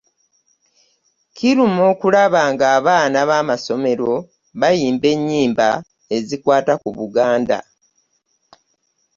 [1.35, 4.11] Kiruma okulaba ng’abaana b’amasomero
[4.59, 5.69] bayimba ennyimba
[6.15, 7.59] ezikwata ku Buganda.